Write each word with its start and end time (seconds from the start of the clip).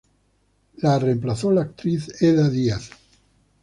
La 0.77 0.97
reemplazó 0.97 1.51
la 1.51 1.61
actriz 1.61 2.23
Edda 2.23 2.49
Díaz. 2.49 2.89